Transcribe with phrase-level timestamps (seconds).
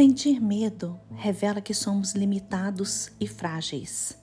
[0.00, 4.16] Sentir medo revela que somos limitados e frágeis.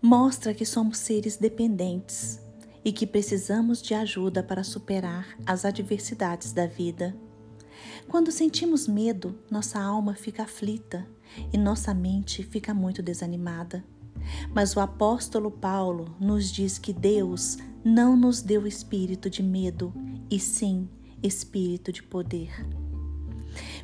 [0.00, 2.40] Mostra que somos seres dependentes
[2.82, 7.14] e que precisamos de ajuda para superar as adversidades da vida.
[8.08, 11.06] Quando sentimos medo, nossa alma fica aflita
[11.52, 13.84] e nossa mente fica muito desanimada.
[14.54, 19.92] Mas o apóstolo Paulo nos diz que Deus não nos deu espírito de medo,
[20.30, 20.88] e sim
[21.22, 22.50] espírito de poder.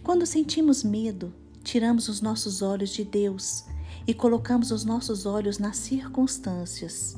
[0.02, 3.64] Quando sentimos medo, tiramos os nossos olhos de Deus
[4.06, 7.16] e colocamos os nossos olhos nas circunstâncias.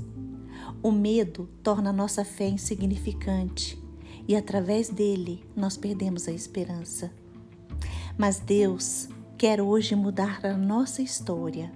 [0.83, 3.79] O medo torna a nossa fé insignificante
[4.27, 7.11] e, através dele, nós perdemos a esperança.
[8.17, 11.73] Mas Deus quer hoje mudar a nossa história.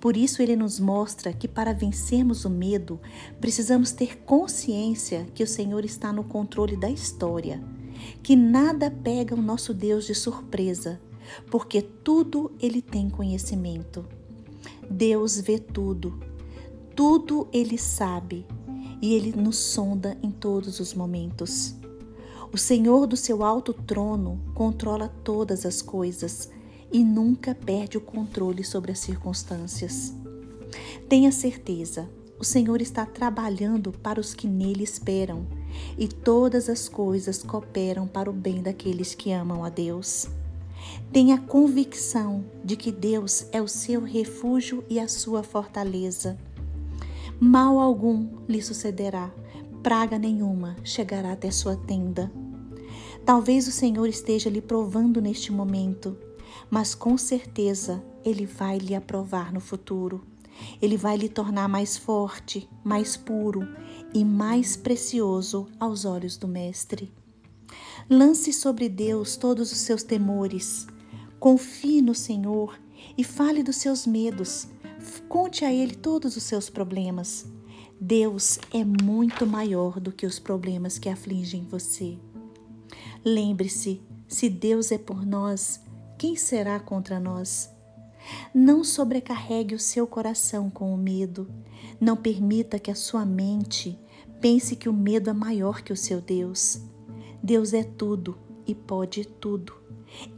[0.00, 3.00] Por isso, ele nos mostra que para vencermos o medo,
[3.40, 7.62] precisamos ter consciência que o Senhor está no controle da história,
[8.22, 11.00] que nada pega o nosso Deus de surpresa,
[11.50, 14.04] porque tudo ele tem conhecimento.
[14.90, 16.18] Deus vê tudo,
[16.94, 18.46] tudo ele sabe
[19.00, 21.74] e ele nos sonda em todos os momentos.
[22.52, 26.50] O Senhor do seu alto trono controla todas as coisas
[26.92, 30.12] e nunca perde o controle sobre as circunstâncias.
[31.08, 32.08] Tenha certeza,
[32.38, 35.46] o Senhor está trabalhando para os que nele esperam
[35.98, 40.26] e todas as coisas cooperam para o bem daqueles que amam a Deus.
[41.12, 46.38] Tenha convicção de que Deus é o seu refúgio e a sua fortaleza.
[47.38, 49.30] Mal algum lhe sucederá,
[49.82, 52.30] praga nenhuma chegará até sua tenda.
[53.24, 56.16] Talvez o Senhor esteja lhe provando neste momento
[56.72, 60.22] mas com certeza Ele vai lhe aprovar no futuro.
[60.80, 63.66] Ele vai lhe tornar mais forte, mais puro
[64.14, 67.12] e mais precioso aos olhos do Mestre.
[68.08, 70.86] Lance sobre Deus todos os seus temores.
[71.38, 72.78] Confie no Senhor
[73.16, 74.68] e fale dos seus medos.
[75.28, 77.46] Conte a Ele todos os seus problemas.
[78.00, 82.18] Deus é muito maior do que os problemas que afligem você.
[83.24, 85.80] Lembre-se: se Deus é por nós,
[86.18, 87.70] quem será contra nós?
[88.54, 91.48] Não sobrecarregue o seu coração com o medo.
[92.00, 93.98] Não permita que a sua mente
[94.40, 96.80] pense que o medo é maior que o seu Deus.
[97.42, 99.74] Deus é tudo e pode tudo.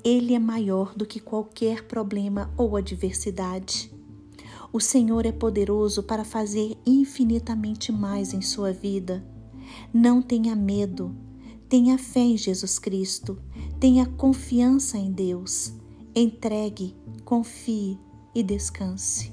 [0.04, 3.92] Ele é maior do que qualquer problema ou adversidade.
[4.72, 9.24] O Senhor é poderoso para fazer infinitamente mais em sua vida.
[9.92, 11.14] Não tenha medo,
[11.68, 13.36] Tenha fé em Jesus Cristo,
[13.80, 15.72] tenha confiança em Deus,
[16.16, 16.94] Entregue,
[17.24, 17.98] confie
[18.32, 19.32] e descanse.